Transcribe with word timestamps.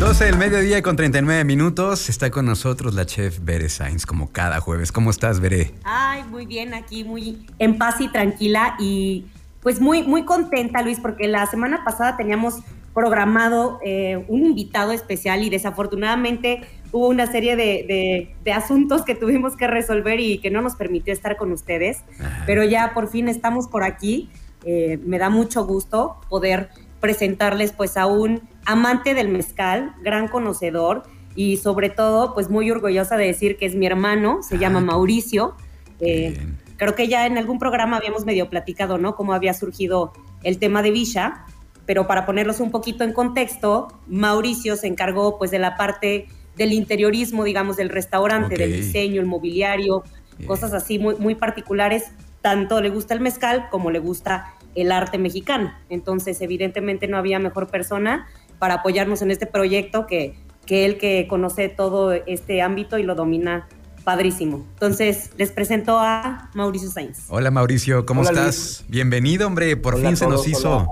12 0.00 0.24
del 0.24 0.38
mediodía 0.38 0.80
con 0.80 0.96
39 0.96 1.44
minutos. 1.44 2.08
Está 2.08 2.30
con 2.30 2.46
nosotros 2.46 2.94
la 2.94 3.04
chef 3.04 3.40
Bere 3.42 3.68
Sainz, 3.68 4.06
como 4.06 4.32
cada 4.32 4.58
jueves. 4.58 4.92
¿Cómo 4.92 5.10
estás, 5.10 5.40
Bere? 5.40 5.74
Ay, 5.84 6.24
muy 6.24 6.46
bien, 6.46 6.72
aquí 6.72 7.04
muy 7.04 7.46
en 7.58 7.76
paz 7.76 8.00
y 8.00 8.08
tranquila 8.08 8.76
y 8.78 9.26
pues 9.62 9.78
muy, 9.78 10.02
muy 10.02 10.24
contenta, 10.24 10.80
Luis, 10.80 10.98
porque 10.98 11.28
la 11.28 11.44
semana 11.44 11.84
pasada 11.84 12.16
teníamos 12.16 12.60
programado 12.94 13.78
eh, 13.84 14.24
un 14.28 14.46
invitado 14.46 14.92
especial 14.92 15.42
y 15.42 15.50
desafortunadamente 15.50 16.62
hubo 16.92 17.06
una 17.08 17.30
serie 17.30 17.54
de, 17.54 18.34
asuntos 18.54 19.04
que 19.04 19.14
tuvimos 19.14 19.54
que 19.54 19.66
resolver 19.66 20.18
y 20.18 20.38
que 20.38 20.50
no 20.50 20.62
nos 20.62 20.76
permitió 20.76 21.12
estar 21.12 21.36
con 21.36 21.52
ustedes, 21.52 21.98
pero 22.46 22.64
ya 22.64 22.94
por 22.94 23.10
fin 23.10 23.28
estamos 23.28 23.68
por 23.68 23.84
aquí. 23.84 24.30
Eh, 24.64 24.98
me 25.04 25.18
da 25.18 25.28
mucho 25.28 25.66
gusto 25.66 26.16
poder 26.30 26.70
presentarles 27.00 27.72
pues 27.72 27.98
a 27.98 28.06
un 28.06 28.48
amante 28.64 29.14
del 29.14 29.28
mezcal, 29.28 29.94
gran 30.02 30.28
conocedor 30.28 31.02
y 31.34 31.56
sobre 31.56 31.90
todo 31.90 32.34
pues 32.34 32.50
muy 32.50 32.70
orgullosa 32.70 33.16
de 33.16 33.26
decir 33.26 33.56
que 33.56 33.66
es 33.66 33.74
mi 33.74 33.86
hermano, 33.86 34.42
se 34.42 34.58
llama 34.58 34.80
Mauricio. 34.80 35.54
Eh, 36.00 36.38
creo 36.76 36.94
que 36.94 37.08
ya 37.08 37.26
en 37.26 37.38
algún 37.38 37.58
programa 37.58 37.96
habíamos 37.96 38.24
medio 38.24 38.48
platicado, 38.48 38.98
¿no? 38.98 39.14
Cómo 39.14 39.32
había 39.32 39.54
surgido 39.54 40.12
el 40.42 40.58
tema 40.58 40.82
de 40.82 40.90
Villa, 40.90 41.44
pero 41.86 42.06
para 42.06 42.26
ponerlos 42.26 42.60
un 42.60 42.70
poquito 42.70 43.04
en 43.04 43.12
contexto, 43.12 43.88
Mauricio 44.06 44.76
se 44.76 44.86
encargó 44.86 45.38
pues 45.38 45.50
de 45.50 45.58
la 45.58 45.76
parte 45.76 46.28
del 46.56 46.72
interiorismo, 46.72 47.44
digamos, 47.44 47.76
del 47.76 47.88
restaurante, 47.88 48.56
del 48.56 48.72
diseño, 48.72 49.20
el 49.20 49.26
mobiliario, 49.26 50.04
cosas 50.46 50.72
así 50.72 50.98
muy, 50.98 51.16
muy 51.16 51.34
particulares. 51.34 52.12
Tanto 52.42 52.80
le 52.80 52.90
gusta 52.90 53.14
el 53.14 53.20
mezcal 53.20 53.68
como 53.70 53.90
le 53.90 53.98
gusta 53.98 54.54
el 54.74 54.92
arte 54.92 55.18
mexicano. 55.18 55.72
Entonces, 55.88 56.40
evidentemente 56.40 57.08
no 57.08 57.16
había 57.16 57.38
mejor 57.38 57.68
persona 57.68 58.26
para 58.60 58.74
apoyarnos 58.74 59.22
en 59.22 59.32
este 59.32 59.46
proyecto 59.46 60.06
que, 60.06 60.36
que 60.66 60.84
él 60.84 60.98
que 60.98 61.26
conoce 61.28 61.68
todo 61.68 62.12
este 62.12 62.62
ámbito 62.62 62.98
y 62.98 63.02
lo 63.02 63.16
domina 63.16 63.66
padrísimo. 64.04 64.64
Entonces, 64.74 65.30
les 65.36 65.50
presento 65.50 65.98
a 65.98 66.50
Mauricio 66.54 66.90
Sainz. 66.90 67.24
Hola 67.28 67.50
Mauricio, 67.50 68.06
¿cómo 68.06 68.22
estás? 68.22 68.84
Bienvenido, 68.88 69.46
hombre, 69.46 69.76
por 69.76 70.00
fin 70.00 70.16
se 70.16 70.28
nos 70.28 70.46
hizo. 70.46 70.88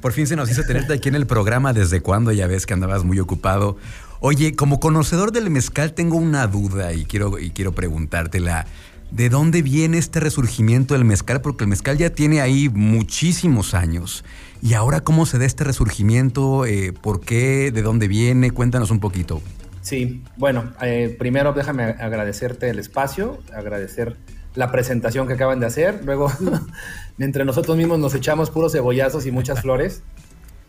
Por 0.00 0.12
fin 0.12 0.26
se 0.26 0.34
nos 0.34 0.50
hizo 0.50 0.64
tenerte 0.64 0.94
aquí 0.94 1.08
en 1.08 1.14
el 1.14 1.28
programa. 1.28 1.72
¿Desde 1.72 2.00
cuándo? 2.00 2.32
Ya 2.32 2.48
ves 2.48 2.66
que 2.66 2.74
andabas 2.74 3.04
muy 3.04 3.20
ocupado. 3.20 3.76
Oye, 4.18 4.56
como 4.56 4.80
conocedor 4.80 5.30
del 5.30 5.48
mezcal 5.48 5.94
tengo 5.94 6.16
una 6.16 6.48
duda 6.48 6.92
y 6.92 7.04
quiero, 7.04 7.38
y 7.38 7.50
quiero 7.50 7.72
preguntártela. 7.72 8.66
¿De 9.12 9.28
dónde 9.28 9.60
viene 9.60 9.98
este 9.98 10.20
resurgimiento 10.20 10.94
del 10.94 11.04
mezcal? 11.04 11.42
Porque 11.42 11.64
el 11.64 11.68
mezcal 11.68 11.98
ya 11.98 12.08
tiene 12.08 12.40
ahí 12.40 12.70
muchísimos 12.70 13.74
años. 13.74 14.24
¿Y 14.62 14.72
ahora 14.72 15.02
cómo 15.02 15.26
se 15.26 15.38
da 15.38 15.44
este 15.44 15.64
resurgimiento? 15.64 16.64
Eh, 16.64 16.94
¿Por 16.94 17.20
qué? 17.20 17.70
¿De 17.72 17.82
dónde 17.82 18.08
viene? 18.08 18.52
Cuéntanos 18.52 18.90
un 18.90 19.00
poquito. 19.00 19.42
Sí, 19.82 20.22
bueno, 20.38 20.72
eh, 20.80 21.14
primero 21.18 21.52
déjame 21.52 21.82
agradecerte 21.82 22.70
el 22.70 22.78
espacio, 22.78 23.38
agradecer 23.54 24.16
la 24.54 24.72
presentación 24.72 25.26
que 25.26 25.34
acaban 25.34 25.60
de 25.60 25.66
hacer. 25.66 26.00
Luego, 26.06 26.32
entre 27.18 27.44
nosotros 27.44 27.76
mismos 27.76 27.98
nos 27.98 28.14
echamos 28.14 28.48
puros 28.48 28.72
cebollazos 28.72 29.26
y 29.26 29.30
muchas 29.30 29.60
flores. 29.62 30.02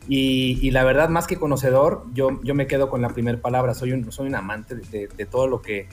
Y, 0.09 0.69
la 0.71 0.83
verdad, 0.83 1.07
más 1.07 1.27
que 1.27 1.37
conocedor, 1.37 2.05
yo, 2.13 2.41
yo 2.43 2.55
me 2.55 2.67
quedo 2.67 2.89
con 2.89 3.01
la 3.01 3.07
primera 3.07 3.39
palabra. 3.39 3.73
Soy 3.73 3.93
un, 3.93 4.11
soy 4.11 4.27
un 4.27 4.35
amante 4.35 4.75
de, 4.75 5.07
de 5.07 5.25
todo 5.25 5.47
lo 5.47 5.61
que 5.61 5.87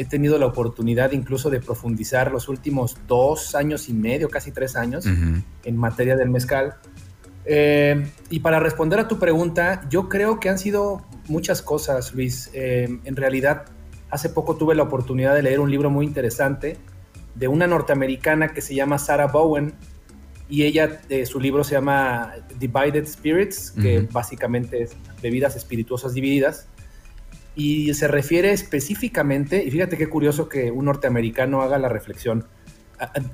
he 0.00 0.06
tenido 0.06 0.38
la 0.38 0.46
oportunidad 0.46 1.12
incluso 1.12 1.50
de 1.50 1.60
profundizar 1.60 2.32
los 2.32 2.48
últimos 2.48 2.96
dos 3.06 3.54
años 3.54 3.90
y 3.90 3.92
medio, 3.92 4.30
casi 4.30 4.50
tres 4.50 4.74
años, 4.74 5.04
en 5.04 5.76
materia 5.76 6.16
del 6.16 6.30
mezcal. 6.30 6.76
Eh, 7.44 8.06
y 8.30 8.40
para 8.40 8.60
responder 8.60 8.98
a 8.98 9.08
tu 9.08 9.18
pregunta, 9.18 9.82
yo 9.90 10.08
creo 10.08 10.40
que 10.40 10.48
han 10.48 10.58
sido 10.58 11.04
muchas 11.28 11.60
cosas, 11.60 12.14
Luis. 12.14 12.48
Eh, 12.54 12.88
en 13.04 13.14
realidad, 13.14 13.66
hace 14.08 14.30
poco 14.30 14.56
tuve 14.56 14.74
la 14.74 14.84
oportunidad 14.84 15.34
de 15.34 15.42
leer 15.42 15.60
un 15.60 15.70
libro 15.70 15.90
muy 15.90 16.06
interesante 16.06 16.78
de 17.34 17.48
una 17.48 17.66
norteamericana 17.66 18.54
que 18.54 18.62
se 18.62 18.74
llama 18.74 18.96
Sarah 18.96 19.26
Bowen, 19.26 19.74
y 20.48 20.62
ella, 20.62 20.98
de 21.10 21.26
su 21.26 21.38
libro 21.40 21.62
se 21.62 21.74
llama 21.74 22.32
Divided 22.58 23.06
Spirits, 23.06 23.70
que 23.70 24.08
básicamente 24.10 24.82
es 24.82 24.96
bebidas 25.20 25.56
espirituosas 25.56 26.14
divididas 26.14 26.68
y 27.54 27.92
se 27.94 28.08
refiere 28.08 28.52
específicamente, 28.52 29.64
y 29.64 29.70
fíjate 29.70 29.96
qué 29.96 30.08
curioso 30.08 30.48
que 30.48 30.70
un 30.70 30.86
norteamericano 30.86 31.62
haga 31.62 31.78
la 31.78 31.88
reflexión 31.88 32.46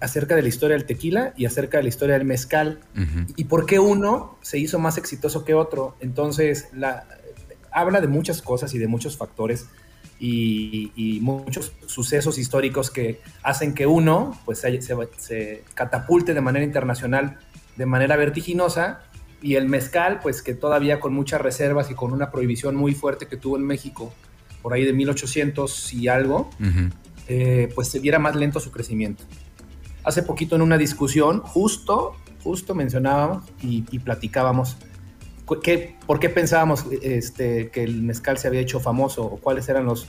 acerca 0.00 0.36
de 0.36 0.42
la 0.42 0.48
historia 0.48 0.76
del 0.76 0.86
tequila 0.86 1.34
y 1.36 1.44
acerca 1.44 1.78
de 1.78 1.82
la 1.82 1.88
historia 1.88 2.16
del 2.16 2.24
mezcal 2.24 2.78
y 3.34 3.44
por 3.44 3.66
qué 3.66 3.80
uno 3.80 4.38
se 4.40 4.58
hizo 4.58 4.78
más 4.78 4.96
exitoso 4.96 5.44
que 5.44 5.54
otro. 5.54 5.96
Entonces, 6.00 6.68
la, 6.72 7.04
habla 7.72 8.00
de 8.00 8.06
muchas 8.06 8.42
cosas 8.42 8.72
y 8.74 8.78
de 8.78 8.86
muchos 8.86 9.16
factores 9.16 9.66
y, 10.18 11.18
muchos 11.20 11.72
sucesos 11.86 12.38
históricos 12.38 12.90
que 12.90 13.20
hacen 13.42 13.74
que 13.74 13.86
uno 13.86 14.38
pues, 14.44 14.60
se, 14.60 14.80
se 15.18 15.64
catapulte 15.74 16.32
de 16.32 16.40
manera 16.40 16.64
internacional 16.64 17.38
de 17.76 17.86
manera 17.86 18.16
vertiginosa 18.16 19.02
y 19.46 19.54
el 19.54 19.68
mezcal, 19.68 20.18
pues 20.20 20.42
que 20.42 20.54
todavía 20.54 20.98
con 20.98 21.14
muchas 21.14 21.40
reservas 21.40 21.88
y 21.88 21.94
con 21.94 22.12
una 22.12 22.32
prohibición 22.32 22.74
muy 22.74 22.94
fuerte 22.94 23.28
que 23.28 23.36
tuvo 23.36 23.56
en 23.56 23.62
México, 23.62 24.12
por 24.60 24.72
ahí 24.72 24.84
de 24.84 24.92
1800 24.92 25.92
y 25.92 26.08
algo, 26.08 26.50
eh, 27.28 27.68
pues 27.76 27.86
se 27.86 28.00
viera 28.00 28.18
más 28.18 28.34
lento 28.34 28.58
su 28.58 28.72
crecimiento. 28.72 29.22
Hace 30.02 30.24
poquito 30.24 30.56
en 30.56 30.62
una 30.62 30.78
discusión, 30.78 31.42
justo, 31.42 32.16
justo 32.42 32.74
mencionábamos 32.74 33.44
y, 33.62 33.82
platicábamos 34.00 34.78
¿Qué, 35.62 35.94
¿Por 36.08 36.18
qué 36.18 36.28
pensábamos 36.28 36.84
este, 37.02 37.70
que 37.70 37.84
el 37.84 38.02
mezcal 38.02 38.38
se 38.38 38.48
había 38.48 38.60
hecho 38.60 38.80
famoso? 38.80 39.22
¿O 39.24 39.36
cuáles 39.36 39.68
eran 39.68 39.84
los... 39.84 40.08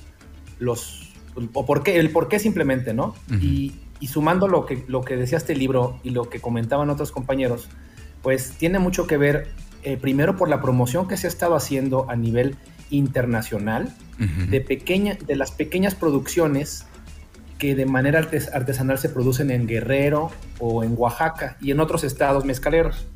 los 0.57 1.13
o 1.53 1.63
por 1.67 1.83
qué, 1.83 1.99
el 1.99 2.09
por 2.09 2.27
qué 2.27 2.39
simplemente, 2.39 2.95
¿no? 2.95 3.13
y, 3.39 3.75
y, 3.99 4.07
sumando 4.07 4.47
lo 4.47 4.65
que, 4.65 4.83
lo 4.87 5.01
que 5.01 5.15
decía 5.15 5.37
este 5.37 5.55
libro 5.55 5.99
y 6.03 6.09
lo 6.09 6.27
que 6.27 6.39
comentaban 6.39 6.89
otros 6.89 7.11
compañeros, 7.11 7.69
pues 8.27 8.51
tiene 8.51 8.77
mucho 8.77 9.07
que 9.07 9.15
ver, 9.15 9.47
eh, 9.83 9.95
primero 9.95 10.35
por 10.35 10.49
la 10.49 10.61
promoción 10.61 11.07
que 11.07 11.15
se 11.15 11.27
ha 11.27 11.29
estado 11.29 11.55
haciendo 11.55 12.09
a 12.09 12.17
nivel 12.17 12.57
internacional 12.89 13.95
de, 14.49 14.59
pequeña, 14.59 15.17
de 15.25 15.37
las 15.37 15.51
pequeñas 15.51 15.95
producciones 15.95 16.85
que 17.57 17.73
de 17.73 17.85
manera 17.85 18.19
artesanal 18.19 18.97
se 18.97 19.07
producen 19.07 19.49
en 19.49 19.65
Guerrero 19.65 20.29
o 20.59 20.83
en 20.83 20.95
Oaxaca 20.97 21.55
y 21.61 21.71
en 21.71 21.79
otros 21.79 22.03
estados 22.03 22.43
mezcaleros. 22.43 23.07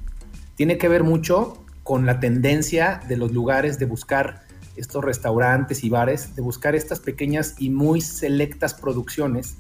Tiene 0.55 0.77
que 0.77 0.88
ver 0.88 1.03
mucho 1.03 1.61
con 1.83 2.05
la 2.05 2.22
tendencia 2.22 3.01
de 3.09 3.17
los 3.17 3.33
lugares 3.33 3.79
de 3.79 3.88
buscar 3.88 4.43
estos 4.78 5.03
restaurantes 5.03 5.83
y 5.83 5.89
bares, 5.89 6.38
de 6.38 6.41
buscar 6.41 6.73
estas 6.73 7.01
pequeñas 7.01 7.55
y 7.59 7.69
muy 7.69 7.99
selectas 7.99 8.73
producciones 8.73 9.57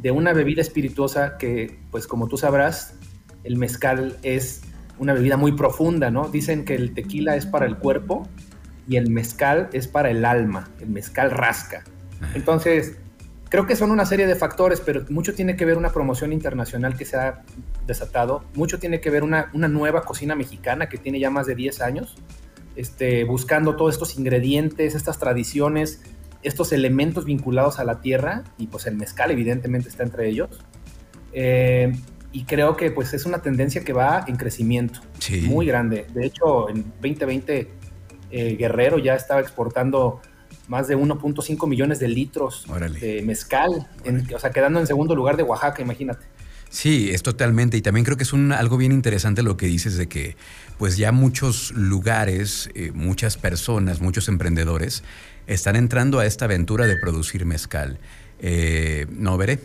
de 0.00 0.12
una 0.12 0.32
bebida 0.32 0.60
espirituosa 0.60 1.36
que, 1.36 1.80
pues 1.90 2.06
como 2.06 2.28
tú 2.28 2.38
sabrás, 2.38 2.94
el 3.42 3.56
mezcal 3.56 4.16
es 4.22 4.62
una 4.98 5.12
bebida 5.12 5.36
muy 5.36 5.52
profunda, 5.52 6.10
¿no? 6.10 6.28
Dicen 6.28 6.64
que 6.64 6.74
el 6.74 6.94
tequila 6.94 7.36
es 7.36 7.46
para 7.46 7.66
el 7.66 7.76
cuerpo 7.76 8.28
y 8.88 8.96
el 8.96 9.10
mezcal 9.10 9.68
es 9.72 9.88
para 9.88 10.10
el 10.10 10.24
alma, 10.24 10.70
el 10.80 10.88
mezcal 10.88 11.30
rasca. 11.30 11.84
Entonces, 12.34 12.96
creo 13.48 13.66
que 13.66 13.76
son 13.76 13.90
una 13.90 14.06
serie 14.06 14.26
de 14.26 14.34
factores, 14.34 14.80
pero 14.80 15.04
mucho 15.10 15.34
tiene 15.34 15.56
que 15.56 15.64
ver 15.64 15.76
una 15.76 15.90
promoción 15.90 16.32
internacional 16.32 16.96
que 16.96 17.04
se 17.04 17.16
ha 17.16 17.42
desatado, 17.86 18.44
mucho 18.54 18.78
tiene 18.78 19.00
que 19.00 19.10
ver 19.10 19.22
una, 19.22 19.50
una 19.52 19.68
nueva 19.68 20.02
cocina 20.02 20.34
mexicana 20.34 20.88
que 20.88 20.98
tiene 20.98 21.20
ya 21.20 21.30
más 21.30 21.46
de 21.46 21.54
10 21.54 21.80
años, 21.80 22.16
este, 22.76 23.24
buscando 23.24 23.76
todos 23.76 23.94
estos 23.94 24.18
ingredientes, 24.18 24.94
estas 24.94 25.18
tradiciones, 25.18 26.02
estos 26.42 26.72
elementos 26.72 27.24
vinculados 27.24 27.78
a 27.78 27.84
la 27.84 28.00
tierra, 28.00 28.44
y 28.58 28.66
pues 28.66 28.86
el 28.86 28.96
mezcal 28.96 29.30
evidentemente 29.30 29.88
está 29.88 30.02
entre 30.02 30.28
ellos. 30.28 30.60
Eh, 31.32 31.92
y 32.34 32.44
creo 32.44 32.76
que 32.76 32.90
pues 32.90 33.14
es 33.14 33.26
una 33.26 33.40
tendencia 33.40 33.84
que 33.84 33.92
va 33.92 34.24
en 34.26 34.34
crecimiento 34.34 35.00
muy 35.42 35.66
grande. 35.66 36.04
De 36.12 36.26
hecho, 36.26 36.68
en 36.68 36.82
2020 37.00 37.70
eh, 38.32 38.56
Guerrero 38.58 38.98
ya 38.98 39.14
estaba 39.14 39.40
exportando 39.40 40.20
más 40.66 40.88
de 40.88 40.98
1.5 40.98 41.68
millones 41.68 42.00
de 42.00 42.08
litros 42.08 42.66
de 43.00 43.22
mezcal, 43.22 43.86
o 44.34 44.38
sea, 44.40 44.50
quedando 44.50 44.80
en 44.80 44.88
segundo 44.88 45.14
lugar 45.14 45.36
de 45.36 45.44
Oaxaca, 45.44 45.80
imagínate. 45.80 46.26
Sí, 46.70 47.10
es 47.12 47.22
totalmente. 47.22 47.76
Y 47.76 47.82
también 47.82 48.04
creo 48.04 48.16
que 48.16 48.24
es 48.24 48.32
un, 48.32 48.50
algo 48.50 48.78
bien 48.78 48.90
interesante 48.90 49.44
lo 49.44 49.56
que 49.56 49.66
dices 49.66 49.96
de 49.96 50.08
que 50.08 50.36
pues 50.76 50.96
ya 50.96 51.12
muchos 51.12 51.70
lugares, 51.70 52.68
eh, 52.74 52.90
muchas 52.92 53.36
personas, 53.36 54.00
muchos 54.00 54.26
emprendedores 54.26 55.04
están 55.46 55.76
entrando 55.76 56.18
a 56.18 56.26
esta 56.26 56.46
aventura 56.46 56.88
de 56.88 56.96
producir 56.96 57.44
mezcal. 57.44 58.00
Eh, 58.40 59.06
¿No 59.10 59.38
veré? 59.38 59.60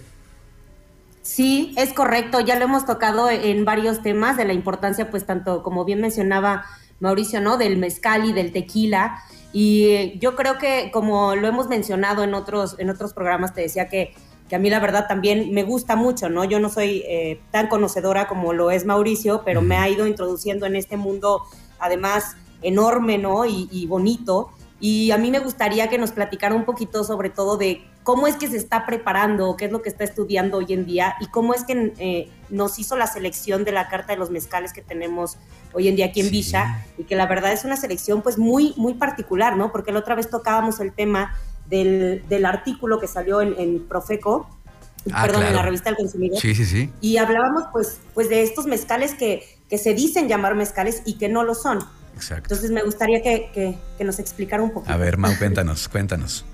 Sí, 1.21 1.74
es 1.77 1.94
correcto. 1.94 2.39
Ya 2.39 2.57
lo 2.57 2.66
hemos 2.66 2.86
tocado 2.86 3.30
en 3.30 3.66
varios 3.66 4.01
temas 4.01 4.38
de 4.38 4.45
la 4.45 4.54
importancia, 4.54 5.10
pues 5.10 5.25
tanto 5.25 5.63
como 5.63 5.86
bien 5.86 6.01
mencionaba 6.01 6.66
Mauricio, 7.00 7.42
¿no? 7.42 7.57
Del 7.57 7.77
mezcal 7.77 8.25
y 8.25 8.33
del 8.33 8.51
tequila. 8.51 9.21
Y 9.51 10.18
yo 10.19 10.36
creo 10.36 10.57
que 10.57 10.92
como 10.92 11.36
lo 11.36 11.48
hemos 11.48 11.68
mencionado 11.68 12.24
en 12.24 12.33
otros, 12.33 12.75
en 12.77 12.89
otros 12.89 13.13
programas, 13.13 13.54
te 13.54 13.62
decía 13.62 13.89
que, 13.89 14.13
que 14.48 14.56
a 14.56 14.60
mí 14.60 14.69
la 14.69 14.80
verdad 14.80 15.07
también 15.07 15.54
me 15.54 15.63
gusta 15.63 15.95
mucho, 15.95 16.30
¿no? 16.30 16.45
Yo 16.45 16.60
no 16.60 16.69
soy 16.69 17.04
eh, 17.07 17.39
tan 17.51 17.68
conocedora 17.68 18.27
como 18.27 18.54
lo 18.54 18.71
es 18.71 18.86
Mauricio, 18.86 19.42
pero 19.44 19.62
me 19.62 19.77
ha 19.77 19.89
ido 19.89 20.07
introduciendo 20.07 20.66
en 20.66 20.75
este 20.75 20.98
mundo, 20.98 21.44
además, 21.80 22.36
enorme, 22.62 23.18
¿no? 23.18 23.45
Y, 23.45 23.69
y 23.71 23.88
bonito 23.88 24.51
Y 24.80 25.12
a 25.12 25.18
mí 25.18 25.31
me 25.31 25.39
gustaría 25.39 25.89
que 25.89 25.98
nos 25.98 26.12
platicara 26.12 26.56
un 26.56 26.66
poquito 26.66 27.04
sobre 27.04 27.30
todo 27.30 27.57
de 27.57 27.81
cómo 28.03 28.27
es 28.27 28.35
que 28.35 28.47
se 28.47 28.57
está 28.57 28.85
preparando, 28.85 29.55
qué 29.55 29.65
es 29.65 29.71
lo 29.71 29.81
que 29.81 29.89
está 29.89 30.03
estudiando 30.03 30.57
hoy 30.57 30.67
en 30.69 30.85
día 30.85 31.15
y 31.19 31.27
cómo 31.27 31.53
es 31.53 31.63
que 31.63 31.93
eh, 31.97 32.29
nos 32.49 32.79
hizo 32.79 32.97
la 32.97 33.07
selección 33.07 33.63
de 33.63 33.71
la 33.71 33.87
carta 33.87 34.13
de 34.13 34.19
los 34.19 34.31
mezcales 34.31 34.73
que 34.73 34.81
tenemos 34.81 35.37
hoy 35.73 35.87
en 35.87 35.95
día 35.95 36.07
aquí 36.07 36.21
en 36.21 36.31
Villa 36.31 36.85
y 36.97 37.03
que 37.03 37.15
la 37.15 37.27
verdad 37.27 37.51
es 37.53 37.65
una 37.65 37.77
selección 37.77 38.21
pues 38.21 38.37
muy, 38.37 38.73
muy 38.77 38.95
particular, 38.95 39.57
¿no? 39.57 39.71
Porque 39.71 39.91
la 39.91 39.99
otra 39.99 40.15
vez 40.15 40.29
tocábamos 40.29 40.79
el 40.79 40.93
tema 40.93 41.35
del, 41.67 42.23
del 42.27 42.45
artículo 42.45 42.99
que 42.99 43.07
salió 43.07 43.41
en, 43.41 43.85
Profeco, 43.87 44.49
ah, 45.11 45.23
perdón, 45.23 45.43
en 45.43 45.55
la 45.55 45.61
revista 45.61 45.89
del 45.89 45.97
consumidor. 45.97 46.39
Sí, 46.39 46.55
sí, 46.55 46.65
sí. 46.65 46.91
Y 47.01 47.17
hablábamos 47.17 47.65
pues, 47.71 47.99
pues 48.13 48.29
de 48.29 48.41
estos 48.41 48.65
mezcales 48.65 49.13
que, 49.13 49.43
que 49.69 49.77
se 49.77 49.93
dicen 49.93 50.27
llamar 50.27 50.55
mezcales 50.55 51.03
y 51.05 51.17
que 51.17 51.29
no 51.29 51.43
lo 51.43 51.53
son. 51.53 51.79
Entonces 52.35 52.71
me 52.71 52.83
gustaría 52.83 53.21
que, 53.21 53.77
nos 53.99 54.19
explicara 54.19 54.61
un 54.61 54.71
poquito. 54.71 54.93
A 54.93 54.97
ver, 54.97 55.17
Mau, 55.17 55.31
cuéntanos, 55.37 55.87
cuéntanos. 55.87 56.45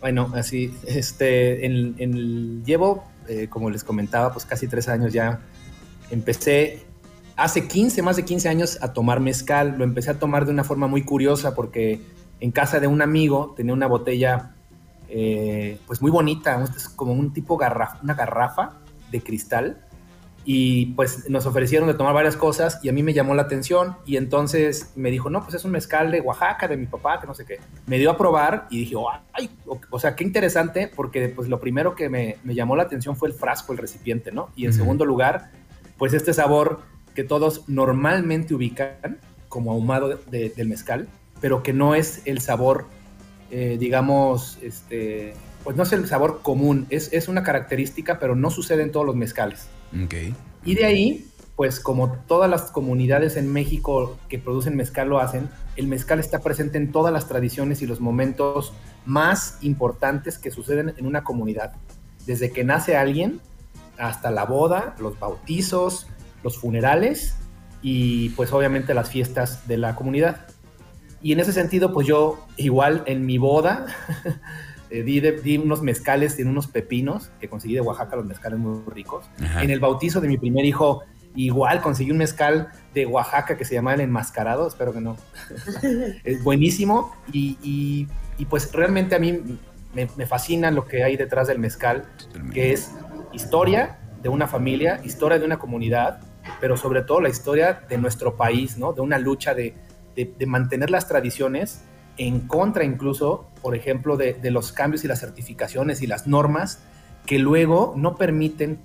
Bueno, 0.00 0.32
así, 0.34 0.74
este, 0.86 1.66
en, 1.66 2.64
llevo, 2.64 3.04
eh, 3.28 3.48
como 3.48 3.68
les 3.70 3.84
comentaba, 3.84 4.32
pues 4.32 4.46
casi 4.46 4.66
tres 4.66 4.88
años 4.88 5.12
ya. 5.12 5.40
Empecé 6.10 6.84
hace 7.36 7.68
15, 7.68 8.02
más 8.02 8.16
de 8.16 8.24
15 8.24 8.48
años 8.48 8.78
a 8.80 8.92
tomar 8.92 9.20
mezcal. 9.20 9.76
Lo 9.76 9.84
empecé 9.84 10.10
a 10.10 10.18
tomar 10.18 10.46
de 10.46 10.52
una 10.52 10.64
forma 10.64 10.86
muy 10.86 11.02
curiosa 11.02 11.54
porque 11.54 12.00
en 12.40 12.50
casa 12.50 12.80
de 12.80 12.86
un 12.86 13.02
amigo 13.02 13.52
tenía 13.56 13.74
una 13.74 13.86
botella, 13.86 14.52
eh, 15.08 15.78
pues 15.86 16.00
muy 16.00 16.10
bonita, 16.10 16.64
como 16.96 17.12
un 17.12 17.32
tipo 17.32 17.56
garrafa, 17.58 18.00
una 18.02 18.14
garrafa 18.14 18.78
de 19.10 19.20
cristal 19.22 19.86
y 20.44 20.86
pues 20.94 21.28
nos 21.28 21.44
ofrecieron 21.46 21.86
de 21.88 21.94
tomar 21.94 22.14
varias 22.14 22.36
cosas 22.36 22.80
y 22.82 22.88
a 22.88 22.92
mí 22.92 23.02
me 23.02 23.12
llamó 23.12 23.34
la 23.34 23.42
atención 23.42 23.96
y 24.06 24.16
entonces 24.16 24.92
me 24.96 25.10
dijo, 25.10 25.28
no, 25.28 25.42
pues 25.42 25.54
es 25.54 25.64
un 25.64 25.70
mezcal 25.70 26.10
de 26.10 26.20
Oaxaca, 26.20 26.66
de 26.66 26.76
mi 26.76 26.86
papá, 26.86 27.20
que 27.20 27.26
no 27.26 27.34
sé 27.34 27.44
qué. 27.44 27.60
Me 27.86 27.98
dio 27.98 28.10
a 28.10 28.16
probar 28.16 28.66
y 28.70 28.80
dije, 28.80 28.94
ay, 29.32 29.50
o, 29.90 29.98
sea, 29.98 30.16
qué 30.16 30.24
interesante 30.24 30.90
porque 30.94 31.28
pues 31.28 31.48
lo 31.48 31.60
primero 31.60 31.94
que 31.94 32.08
me, 32.08 32.36
llamó 32.44 32.74
la 32.74 32.84
atención 32.84 33.16
fue 33.16 33.28
el 33.28 33.34
frasco, 33.34 33.72
el 33.72 33.78
recipiente, 33.78 34.32
¿no? 34.32 34.50
Y 34.56 34.64
en 34.64 34.72
segundo 34.72 35.04
lugar, 35.04 35.50
pues 35.98 36.14
este 36.14 36.32
sabor 36.32 36.80
que 37.14 37.24
todos 37.24 37.68
normalmente 37.68 38.54
ubican 38.54 39.18
como 39.48 39.72
ahumado 39.72 40.18
del 40.30 40.68
mezcal, 40.68 41.08
pero 41.40 41.62
que 41.62 41.72
no 41.72 41.94
es 41.94 42.22
el 42.24 42.40
sabor, 42.40 42.86
eh, 43.50 43.76
digamos, 43.78 44.58
este, 44.62 45.34
pues 45.64 45.76
no 45.76 45.82
es 45.82 45.92
el 45.92 46.06
sabor 46.06 46.40
común, 46.42 46.86
es, 46.90 47.12
es 47.12 47.28
una 47.28 47.42
característica, 47.42 48.18
pero 48.18 48.34
no 48.34 48.50
sucede 48.50 48.82
en 48.82 48.92
todos 48.92 49.06
los 49.06 49.16
mezcales. 49.16 49.68
Y 50.64 50.74
de 50.74 50.84
ahí, 50.84 51.26
pues 51.56 51.80
como 51.80 52.12
todas 52.12 52.48
las 52.48 52.70
comunidades 52.70 53.36
en 53.36 53.52
México 53.52 54.18
que 54.28 54.38
producen 54.38 54.76
mezcal 54.76 55.08
lo 55.08 55.20
hacen, 55.20 55.48
el 55.76 55.86
mezcal 55.86 56.20
está 56.20 56.40
presente 56.40 56.78
en 56.78 56.92
todas 56.92 57.12
las 57.12 57.28
tradiciones 57.28 57.82
y 57.82 57.86
los 57.86 58.00
momentos 58.00 58.72
más 59.06 59.58
importantes 59.60 60.38
que 60.38 60.50
suceden 60.50 60.94
en 60.96 61.06
una 61.06 61.24
comunidad. 61.24 61.72
Desde 62.26 62.50
que 62.50 62.64
nace 62.64 62.96
alguien 62.96 63.40
hasta 63.98 64.30
la 64.30 64.44
boda, 64.44 64.94
los 64.98 65.18
bautizos, 65.18 66.06
los 66.42 66.58
funerales 66.58 67.34
y 67.82 68.30
pues 68.30 68.52
obviamente 68.52 68.94
las 68.94 69.10
fiestas 69.10 69.66
de 69.68 69.76
la 69.76 69.94
comunidad. 69.96 70.46
Y 71.22 71.32
en 71.32 71.40
ese 71.40 71.52
sentido, 71.52 71.92
pues 71.92 72.06
yo 72.06 72.46
igual 72.56 73.02
en 73.06 73.26
mi 73.26 73.36
boda 73.38 73.86
Eh, 74.90 75.04
di, 75.04 75.56
unos 75.58 75.82
mezcales, 75.82 76.34
tiene 76.34 76.50
unos 76.50 76.66
pepinos 76.66 77.30
que 77.40 77.48
conseguí 77.48 77.74
de 77.74 77.80
Oaxaca, 77.80 78.16
los 78.16 78.26
mezcales 78.26 78.58
muy 78.58 78.82
ricos. 78.88 79.24
En 79.60 79.70
el 79.70 79.78
bautizo 79.78 80.20
de 80.20 80.26
mi 80.26 80.36
primer 80.36 80.64
hijo, 80.64 81.02
igual 81.36 81.80
conseguí 81.80 82.10
un 82.10 82.18
mezcal 82.18 82.70
de 82.92 83.06
Oaxaca 83.06 83.56
que 83.56 83.64
se 83.64 83.74
llama 83.74 83.94
el 83.94 84.00
enmascarado, 84.00 84.66
espero 84.66 84.92
que 84.92 85.00
no. 85.00 85.16
es 86.24 86.42
buenísimo 86.42 87.14
y, 87.32 88.08
pues 88.48 88.72
realmente 88.72 89.14
a 89.14 89.20
mí 89.20 89.58
me, 89.94 90.26
fascina 90.26 90.72
lo 90.72 90.86
que 90.86 91.04
hay 91.04 91.16
detrás 91.16 91.46
del 91.46 91.60
mezcal, 91.60 92.04
que 92.52 92.72
es 92.72 92.90
historia 93.32 93.98
de 94.22 94.28
una 94.28 94.48
familia, 94.48 95.00
historia 95.04 95.38
de 95.38 95.44
una 95.44 95.60
comunidad, 95.60 96.20
pero 96.60 96.76
sobre 96.76 97.02
todo 97.02 97.20
la 97.20 97.28
historia 97.28 97.82
de 97.88 97.96
nuestro 97.96 98.36
país, 98.36 98.76
¿no? 98.76 98.92
De 98.92 99.02
una 99.02 99.18
lucha 99.18 99.54
de, 99.54 99.74
de 100.16 100.46
mantener 100.46 100.90
las 100.90 101.06
tradiciones 101.06 101.84
en 102.20 102.40
contra 102.40 102.84
incluso, 102.84 103.46
por 103.62 103.74
ejemplo, 103.74 104.18
de, 104.18 104.38
los 104.50 104.72
cambios 104.72 105.04
y 105.04 105.08
las 105.08 105.20
certificaciones 105.20 106.02
y 106.02 106.06
las 106.06 106.26
normas 106.26 106.80
que 107.24 107.38
luego 107.38 107.94
no 107.96 108.16
permiten 108.16 108.78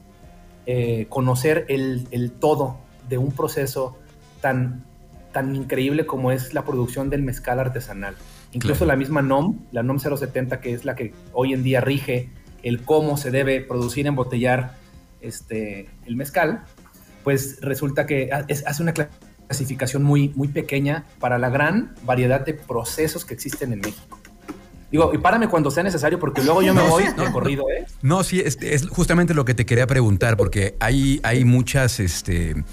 eh, 0.65 1.07
conocer 1.09 1.65
el, 1.67 2.31
todo 2.39 2.77
de 3.09 3.17
un 3.17 3.33
proceso 3.33 3.97
tan, 4.39 4.85
tan 5.33 5.53
increíble 5.53 6.05
como 6.05 6.31
es 6.31 6.53
la 6.53 6.63
producción 6.63 7.09
del 7.09 7.23
mezcal 7.23 7.59
artesanal. 7.59 8.15
Incluso 8.53 8.85
la 8.85 8.95
misma 8.95 9.21
NOM, 9.21 9.59
la 9.73 9.83
NOM 9.83 9.99
070, 9.99 10.61
que 10.61 10.71
es 10.71 10.85
la 10.85 10.95
que 10.95 11.13
hoy 11.33 11.51
en 11.51 11.61
día 11.61 11.81
rige 11.81 12.29
el 12.63 12.83
cómo 12.83 13.17
se 13.17 13.31
debe 13.31 13.59
producir, 13.59 14.07
embotellar 14.07 14.75
este, 15.19 15.89
el 16.05 16.15
mezcal, 16.15 16.63
pues 17.25 17.59
resulta 17.59 18.05
que 18.05 18.29
hace 18.31 18.81
una 18.81 18.93
clasificación 19.47 20.03
muy, 20.03 20.29
muy 20.35 20.47
pequeña 20.47 21.05
para 21.19 21.37
la 21.37 21.49
gran 21.49 21.95
variedad 22.03 22.45
de 22.45 22.53
procesos 22.53 23.25
que 23.25 23.33
existen 23.33 23.73
en 23.73 23.79
México. 23.79 24.19
Digo, 24.91 25.11
y 25.13 25.17
párame 25.17 25.49
cuando 25.49 25.71
sea 25.71 25.83
necesario 25.83 26.19
porque 26.19 26.43
luego 26.43 26.61
yo 26.61 26.73
me 26.73 26.81
voy 26.83 27.03
no, 27.17 27.31
corrido, 27.33 27.65
¿eh? 27.69 27.85
No, 28.01 28.23
sí, 28.23 28.39
es, 28.39 28.57
es, 28.61 28.87
justamente 28.87 29.33
lo 29.33 29.43
que 29.43 29.53
te 29.53 29.65
quería 29.65 29.87
preguntar 29.87 30.37
porque 30.37 30.75
hay, 30.79 31.19
hay 31.23 31.43
muchas, 31.43 31.99
este, 31.99 32.63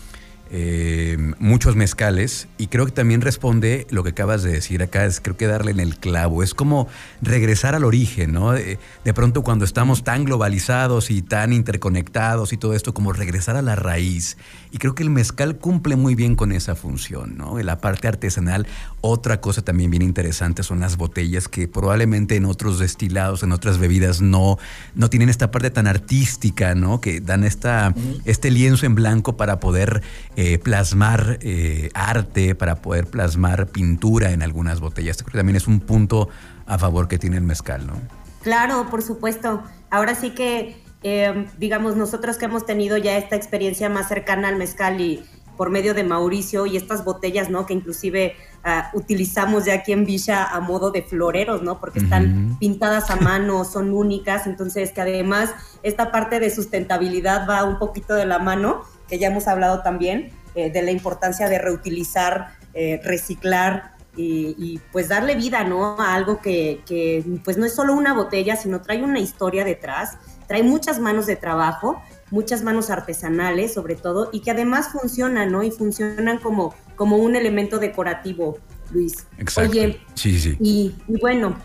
eh, 0.55 1.17
muchos 1.39 1.77
mezcales 1.77 2.47
y 2.59 2.67
creo 2.67 2.85
que 2.85 2.93
también 2.93 3.23
responde 3.23 3.87
lo 3.89 4.05
que 4.05 4.11
acabas 4.11 4.43
de 4.43 4.53
decir 4.53 4.83
acá, 4.83 5.07
es 5.07 5.19
creo 5.19 5.35
que 5.35 5.47
darle 5.47 5.71
en 5.71 5.81
el 5.81 5.97
clavo, 5.97 6.43
es 6.43 6.53
como 6.53 6.89
regresar 7.23 7.75
al 7.75 7.85
origen, 7.85 8.35
¿no? 8.35 8.53
De, 8.53 8.79
pronto 9.15 9.43
cuando 9.43 9.65
estamos 9.65 10.05
tan 10.05 10.25
globalizados 10.25 11.11
y 11.11 11.23
tan 11.23 11.55
interconectados 11.55 12.53
y 12.53 12.59
todo 12.59 12.75
esto, 12.75 12.93
como 12.93 13.15
regresar 13.15 13.57
a 13.57 13.63
la 13.63 13.77
raíz. 13.77 14.37
Y 14.71 14.77
creo 14.77 14.95
que 14.95 15.03
el 15.03 15.09
mezcal 15.09 15.57
cumple 15.57 15.97
muy 15.97 16.15
bien 16.15 16.35
con 16.35 16.53
esa 16.53 16.75
función, 16.75 17.39
¿no? 17.39 17.59
En 17.59 17.65
la 17.65 17.79
parte 17.79 18.09
artesanal, 18.09 18.67
otra 19.01 19.41
cosa 19.41 19.63
también 19.63 19.91
bien 19.91 20.03
interesante 20.03 20.63
son 20.63 20.81
las 20.81 20.99
botellas 20.99 21.49
que 21.49 21.67
probablemente 21.67 22.37
en 22.37 22.45
otros 22.45 22.79
destilados, 22.79 23.43
en 23.43 23.53
otras 23.53 23.79
bebidas 23.79 24.21
no, 24.21 24.59
no 24.95 25.09
tienen 25.09 25.31
esta 25.31 25.51
parte 25.51 25.71
tan 25.71 25.87
artística, 25.87 26.75
¿no? 26.75 27.01
Que 27.01 27.23
dan 27.23 27.45
esta, 27.45 27.95
este 28.27 28.51
lienzo 28.51 28.85
en 28.85 28.95
blanco 28.95 29.39
para 29.39 29.59
poder... 29.59 30.03
Eh, 30.37 30.42
plasmar 30.63 31.39
eh, 31.43 31.91
arte, 31.95 32.55
para 32.55 32.77
poder 32.77 33.07
plasmar 33.07 33.69
pintura 33.69 34.31
en 34.33 34.43
algunas 34.43 34.81
botellas. 34.81 35.19
Creo 35.19 35.33
que 35.33 35.39
también 35.39 35.57
es 35.57 35.67
un 35.67 35.81
punto 35.81 36.29
a 36.67 36.79
favor 36.79 37.09
que 37.09 37.19
tiene 37.19 37.37
el 37.37 37.43
mezcal, 37.43 37.87
¿no? 37.87 37.95
Claro, 38.43 38.89
por 38.91 39.03
supuesto. 39.03 39.63
Ahora 39.91 40.15
sí 40.15 40.31
que, 40.31 40.77
eh, 41.03 41.47
digamos, 41.59 41.97
nosotros 41.97 42.39
que 42.39 42.47
hemos 42.47 42.67
tenido 42.67 42.97
ya 42.97 43.17
esta 43.17 43.37
experiencia 43.37 43.89
más 43.89 44.09
cercana 44.09 44.49
al 44.49 44.57
mezcal 44.57 45.01
y 45.01 45.23
por 45.57 45.71
medio 45.71 45.95
de 45.95 46.03
Mauricio 46.03 46.67
y 46.67 46.77
estas 46.77 47.05
botellas, 47.05 47.51
¿no? 47.51 47.67
Que 47.67 47.75
inclusive 47.75 48.35
ah, 48.65 48.91
utilizamos 48.95 49.67
ya 49.67 49.75
aquí 49.75 49.93
en 49.93 50.05
Villa 50.05 50.45
a 50.45 50.61
modo 50.61 50.91
de 50.91 51.03
floreros, 51.03 51.63
¿no? 51.63 51.79
Porque 51.79 52.01
están 52.01 52.57
pintadas 52.59 53.11
a 53.11 53.17
mano, 53.21 53.65
son 53.65 53.93
únicas, 53.93 54.47
entonces 54.47 54.93
que 54.93 55.03
además 55.03 55.55
esta 55.83 56.11
parte 56.11 56.41
de 56.41 56.51
sustentabilidad 56.51 57.49
va 57.49 57.65
un 57.65 57.79
poquito 57.79 58.15
de 58.15 58.27
la 58.27 58.39
mano 58.39 58.83
que 59.09 59.19
ya 59.19 59.29
hemos 59.29 59.47
hablado 59.47 59.83
también, 59.83 60.33
eh, 60.55 60.71
de 60.71 60.83
la 60.83 60.91
importancia 60.91 61.49
de 61.49 61.59
reutilizar, 61.59 62.57
eh, 62.75 63.01
reciclar 63.03 63.93
y, 64.15 64.79
pues 64.93 65.09
darle 65.09 65.35
vida, 65.35 65.65
¿no? 65.65 65.99
A 65.99 66.15
algo 66.15 66.43
que, 66.43 66.83
que, 66.87 67.25
pues 67.45 67.57
no 67.57 67.65
es 67.65 67.75
solo 67.75 67.95
una 67.95 68.13
botella, 68.13 68.57
sino 68.57 68.83
trae 68.83 69.03
una 69.03 69.19
historia 69.19 69.65
detrás, 69.65 70.19
trae 70.47 70.63
muchas 70.63 70.99
manos 70.99 71.25
de 71.25 71.37
trabajo, 71.37 72.03
muchas 72.31 72.63
manos 72.63 72.91
artesanales 72.91 73.73
sobre 73.73 73.95
todo, 73.95 74.29
y 74.31 74.41
que 74.41 74.51
además 74.51 74.91
funcionan, 74.93 75.51
¿no? 75.51 75.63
Y 75.63 75.71
funcionan 75.71 76.39
como, 76.39 76.75
como 76.95 77.17
un 77.17 77.37
elemento 77.37 77.79
decorativo, 77.79 78.59
Luis. 78.91 79.27
Exacto. 79.39 79.71
Oye, 79.71 80.01
sí, 80.15 80.39
sí. 80.39 80.59
Y, 80.61 80.95
bueno, 81.21 81.57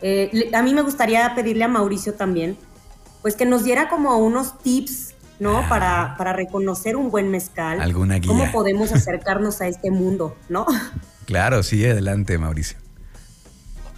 eh, 0.00 0.50
a 0.52 0.62
mí 0.62 0.72
me 0.72 0.82
gustaría 0.82 1.34
pedirle 1.34 1.64
a 1.64 1.68
Mauricio 1.68 2.14
también, 2.14 2.56
pues 3.20 3.34
que 3.34 3.46
nos 3.46 3.64
diera 3.64 3.88
como 3.88 4.16
unos 4.18 4.58
tips 4.60 5.14
¿no? 5.40 5.68
Para, 5.68 6.14
para 6.16 6.32
reconocer 6.32 6.94
un 6.94 7.10
buen 7.10 7.30
mezcal. 7.30 7.80
¿Alguna 7.80 8.16
guía? 8.16 8.28
¿Cómo 8.28 8.52
podemos 8.52 8.92
acercarnos 8.94 9.60
a 9.60 9.66
este 9.66 9.90
mundo, 9.90 10.36
no? 10.48 10.66
Claro, 11.24 11.62
sí, 11.62 11.84
adelante, 11.84 12.38
Mauricio. 12.38 12.78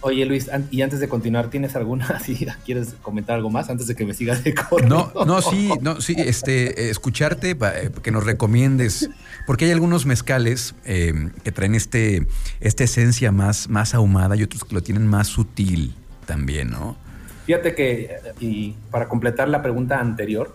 Oye, 0.05 0.25
Luis, 0.25 0.49
y 0.69 0.81
antes 0.81 0.99
de 0.99 1.07
continuar, 1.07 1.49
¿tienes 1.49 1.77
alguna, 1.77 2.19
si 2.23 2.45
quieres 2.65 2.95
comentar 3.01 3.37
algo 3.37 3.49
más 3.49 3.69
antes 3.69 3.87
de 3.87 3.95
que 3.95 4.05
me 4.05 4.13
sigas 4.13 4.43
de 4.43 4.53
No, 4.85 5.13
no, 5.25 5.41
sí, 5.41 5.71
no, 5.79 6.01
sí, 6.01 6.13
este, 6.17 6.89
escucharte, 6.89 7.51
eh, 7.51 7.89
que 8.01 8.11
nos 8.11 8.25
recomiendes, 8.25 9.09
porque 9.47 9.65
hay 9.65 9.71
algunos 9.71 10.05
mezcales 10.05 10.75
eh, 10.83 11.29
que 11.43 11.53
traen 11.53 11.73
este, 11.73 12.27
esta 12.59 12.83
esencia 12.83 13.31
más, 13.31 13.69
más 13.69 13.93
ahumada 13.93 14.35
y 14.35 14.43
otros 14.43 14.65
que 14.65 14.75
lo 14.75 14.83
tienen 14.83 15.07
más 15.07 15.27
sutil 15.27 15.95
también, 16.25 16.71
¿no? 16.71 16.97
Fíjate 17.45 17.73
que, 17.73 18.17
y 18.41 18.75
para 18.91 19.07
completar 19.07 19.47
la 19.47 19.61
pregunta 19.61 19.99
anterior, 19.99 20.53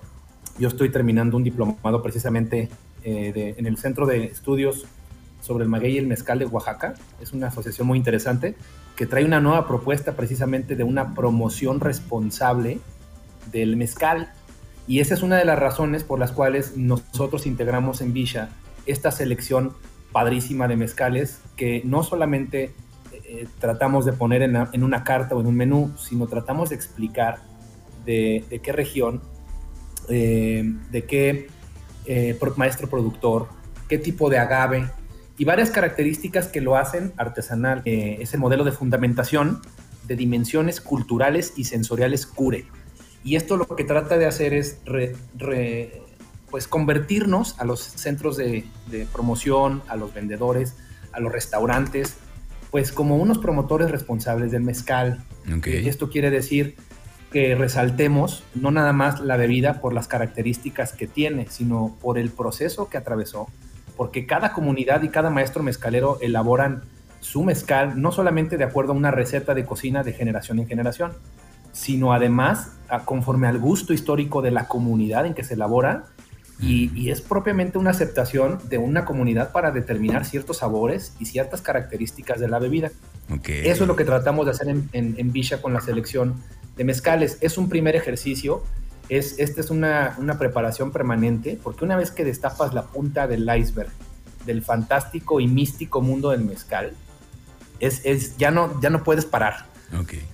yo 0.58 0.68
estoy 0.68 0.90
terminando 0.90 1.36
un 1.36 1.44
diplomado 1.44 2.02
precisamente 2.02 2.68
eh, 3.04 3.54
en 3.56 3.66
el 3.66 3.76
Centro 3.76 4.06
de 4.06 4.24
Estudios 4.24 4.86
sobre 5.40 5.64
el 5.64 5.70
maguey 5.70 5.94
y 5.94 5.98
el 5.98 6.06
mezcal 6.06 6.38
de 6.38 6.46
Oaxaca. 6.46 6.94
Es 7.20 7.32
una 7.32 7.48
asociación 7.48 7.86
muy 7.86 7.98
interesante 7.98 8.54
que 8.96 9.06
trae 9.06 9.24
una 9.24 9.40
nueva 9.40 9.66
propuesta 9.68 10.16
precisamente 10.16 10.74
de 10.74 10.84
una 10.84 11.14
promoción 11.14 11.80
responsable 11.80 12.80
del 13.52 13.76
mezcal. 13.76 14.32
Y 14.86 15.00
esa 15.00 15.14
es 15.14 15.22
una 15.22 15.36
de 15.36 15.44
las 15.44 15.58
razones 15.58 16.02
por 16.02 16.18
las 16.18 16.32
cuales 16.32 16.76
nosotros 16.76 17.46
integramos 17.46 18.00
en 18.00 18.12
Villa 18.12 18.48
esta 18.86 19.10
selección 19.10 19.74
padrísima 20.12 20.66
de 20.66 20.76
mezcales 20.76 21.40
que 21.56 21.82
no 21.84 22.02
solamente 22.02 22.72
eh, 23.12 23.46
tratamos 23.60 24.04
de 24.06 24.14
poner 24.14 24.42
en, 24.42 24.82
una 24.82 25.04
carta 25.04 25.34
o 25.34 25.40
en 25.40 25.46
un 25.46 25.56
menú, 25.56 25.92
sino 25.98 26.26
tratamos 26.26 26.70
de 26.70 26.76
explicar 26.76 27.40
de, 28.04 28.60
qué 28.62 28.72
región, 28.72 29.20
eh, 30.08 30.64
de 30.90 31.04
qué 31.04 31.48
eh, 32.06 32.38
maestro 32.56 32.88
productor, 32.88 33.48
qué 33.88 33.98
tipo 33.98 34.30
de 34.30 34.38
agave 34.38 34.88
y 35.36 35.44
varias 35.44 35.70
características 35.70 36.48
que 36.48 36.60
lo 36.60 36.76
hacen 36.76 37.12
artesanal. 37.16 37.82
ese 37.84 38.38
modelo 38.38 38.64
de 38.64 38.72
fundamentación 38.72 39.60
de 40.06 40.16
dimensiones 40.16 40.80
culturales 40.80 41.52
y 41.56 41.64
sensoriales 41.64 42.26
cure. 42.26 42.64
Y 43.22 43.36
esto 43.36 43.56
lo 43.56 43.66
que 43.66 43.84
trata 43.84 44.16
de 44.16 44.26
hacer 44.26 44.54
es 44.54 44.78
pues 46.50 46.66
convertirnos 46.66 47.58
a 47.58 47.64
los 47.64 47.80
centros 47.80 48.36
de, 48.36 48.64
promoción, 49.12 49.82
a 49.88 49.96
los 49.96 50.14
vendedores, 50.14 50.76
a 51.12 51.20
los 51.20 51.30
restaurantes, 51.30 52.14
pues 52.70 52.92
como 52.92 53.16
unos 53.16 53.38
promotores 53.38 53.90
responsables 53.90 54.50
del 54.50 54.62
mezcal. 54.62 55.24
Okay. 55.58 55.86
Esto 55.88 56.10
quiere 56.10 56.30
decir 56.30 56.76
que 57.30 57.54
resaltemos 57.54 58.42
no 58.54 58.70
nada 58.70 58.92
más 58.92 59.20
la 59.20 59.36
bebida 59.36 59.80
por 59.80 59.92
las 59.92 60.08
características 60.08 60.92
que 60.92 61.06
tiene, 61.06 61.46
sino 61.48 61.96
por 62.00 62.18
el 62.18 62.30
proceso 62.30 62.88
que 62.88 62.96
atravesó, 62.96 63.48
porque 63.96 64.26
cada 64.26 64.52
comunidad 64.52 65.02
y 65.02 65.08
cada 65.08 65.30
maestro 65.30 65.62
mezcalero 65.62 66.18
elaboran 66.20 66.82
su 67.20 67.42
mezcal 67.42 68.00
no 68.00 68.12
solamente 68.12 68.56
de 68.56 68.64
acuerdo 68.64 68.92
a 68.92 68.96
una 68.96 69.10
receta 69.10 69.54
de 69.54 69.64
cocina 69.64 70.02
de 70.02 70.12
generación 70.12 70.58
en 70.60 70.68
generación, 70.68 71.12
sino 71.72 72.12
además 72.12 72.72
conforme 73.04 73.48
al 73.48 73.58
gusto 73.58 73.92
histórico 73.92 74.40
de 74.40 74.50
la 74.50 74.66
comunidad 74.66 75.26
en 75.26 75.34
que 75.34 75.44
se 75.44 75.54
elabora 75.54 76.06
y, 76.60 77.10
es 77.10 77.20
propiamente 77.20 77.78
una 77.78 77.90
aceptación 77.90 78.58
de 78.68 78.78
una 78.78 79.04
comunidad 79.04 79.52
para 79.52 79.70
determinar 79.70 80.24
ciertos 80.24 80.58
sabores 80.58 81.14
y 81.20 81.26
ciertas 81.26 81.62
características 81.62 82.40
de 82.40 82.48
la 82.48 82.58
bebida. 82.58 82.90
Eso 83.44 83.84
es 83.84 83.88
lo 83.88 83.94
que 83.94 84.04
tratamos 84.04 84.44
de 84.46 84.50
hacer 84.50 84.68
en, 84.68 84.88
en, 84.92 85.32
Villa 85.32 85.62
con 85.62 85.72
la 85.72 85.80
selección 85.80 86.34
de 86.78 86.84
mezcales. 86.84 87.36
Es 87.42 87.58
un 87.58 87.68
primer 87.68 87.94
ejercicio, 87.96 88.62
es, 89.10 89.38
esta 89.38 89.60
es 89.60 89.70
una, 89.70 90.16
una, 90.18 90.38
preparación 90.38 90.90
permanente, 90.92 91.58
porque 91.62 91.84
una 91.84 91.96
vez 91.96 92.10
que 92.10 92.24
destapas 92.24 92.72
la 92.72 92.84
punta 92.86 93.26
del 93.26 93.46
iceberg 93.54 93.90
del 94.46 94.62
fantástico 94.62 95.40
y 95.40 95.48
místico 95.48 96.00
mundo 96.00 96.30
del 96.30 96.42
mezcal, 96.42 96.92
es, 97.80 98.00
es 98.04 98.38
ya, 98.38 98.50
no, 98.50 98.80
ya 98.80 98.88
no 98.88 99.04
puedes 99.04 99.26
parar. 99.26 99.66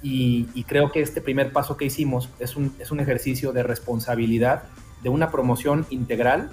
Y, 0.03 0.49
y, 0.53 0.65
creo 0.65 0.91
que 0.91 1.01
este 1.01 1.21
primer 1.21 1.53
paso 1.53 1.77
que 1.77 1.85
hicimos 1.85 2.29
es 2.41 2.57
un, 2.57 2.75
es 2.81 2.91
un 2.91 2.99
ejercicio 2.99 3.53
de 3.53 3.63
responsabilidad 3.63 4.65
de 5.05 5.11
una 5.11 5.31
promoción 5.31 5.87
integral 5.91 6.51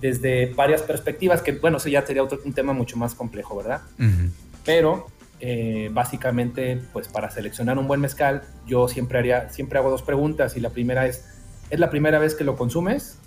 desde 0.00 0.54
varias 0.54 0.80
perspectivas, 0.82 1.42
que 1.42 1.52
bueno, 1.52 1.76
eso 1.76 1.90
ya 1.90 2.06
sería 2.06 2.22
otro, 2.22 2.40
un 2.42 2.54
tema 2.54 2.72
mucho 2.72 2.96
más 2.96 3.14
complejo, 3.14 3.56
¿verdad? 3.56 3.82
Pero 4.64 5.08
eh, 5.40 5.90
básicamente, 5.92 6.80
pues 6.92 7.08
para 7.08 7.30
seleccionar 7.30 7.78
un 7.78 7.86
buen 7.86 8.00
mezcal, 8.00 8.42
yo 8.66 8.88
siempre, 8.88 9.18
haría, 9.18 9.50
siempre 9.50 9.78
hago 9.78 9.90
dos 9.90 10.02
preguntas 10.02 10.56
y 10.56 10.60
la 10.60 10.70
primera 10.70 11.06
es, 11.06 11.24
¿es 11.70 11.78
la 11.78 11.90
primera 11.90 12.18
vez 12.18 12.34
que 12.34 12.44
lo 12.44 12.56
consumes? 12.56 13.18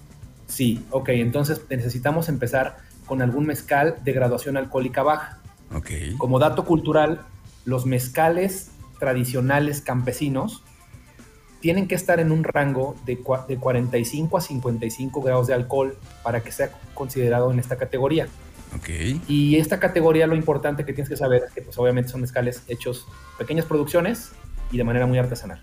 Sí, 0.48 0.86
ok, 0.91 1.10
entonces 1.10 1.62
necesitamos 1.70 2.27
empezar 2.27 2.80
con 3.06 3.22
algún 3.22 3.46
mezcal 3.46 3.96
de 4.03 4.12
graduación 4.12 4.58
alcohólica 4.58 5.03
baja. 5.03 5.39
Okay. 5.74 6.15
Como 6.18 6.39
dato 6.39 6.65
cultural, 6.65 7.22
los 7.63 7.86
mezcales 7.86 8.72
tradicionales 9.00 9.82
campesinos 9.82 10.63
tienen 11.62 11.88
que 11.88 11.96
estar 11.96 12.20
en 12.20 12.32
un 12.32 12.44
rango 12.44 12.96
de, 13.06 13.20
de 13.48 13.58
45 13.58 14.38
a 14.38 14.41
55 14.41 15.22
grados 15.22 15.48
de 15.48 15.53
alcohol 15.53 15.98
para 16.24 16.41
que 16.41 16.51
sea 16.51 16.72
considerado 16.94 17.51
en 17.51 17.60
esta 17.60 17.77
categoría. 17.77 18.27
Okay. 18.78 19.22
Y 19.28 19.58
esta 19.58 19.80
categoría 19.80 20.28
lo 20.28 20.36
importante 20.36 20.86
que 20.86 20.94
tienes 20.94 21.10
que 21.10 21.18
saber 21.18 21.44
es 21.46 21.51
que 21.51 21.62
pues 21.62 21.78
obviamente 21.78 22.10
son 22.10 22.22
mezcales 22.22 22.63
hechos 22.68 23.06
pequeñas 23.38 23.66
producciones 23.66 24.32
y 24.72 24.78
de 24.78 24.84
manera 24.84 25.06
muy 25.06 25.18
artesanal. 25.18 25.62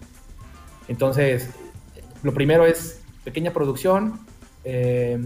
Entonces, 0.88 1.48
lo 2.22 2.34
primero 2.34 2.66
es 2.66 3.00
pequeña 3.24 3.52
producción, 3.52 4.20
eh, 4.64 5.18